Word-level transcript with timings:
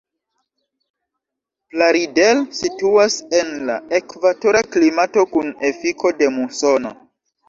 Plaridel 1.73 2.41
situas 2.59 3.17
en 3.39 3.51
la 3.67 3.75
ekvatora 3.97 4.63
klimato 4.77 5.27
kun 5.35 5.53
efiko 5.71 6.13
de 6.23 6.31
musono. 6.39 6.95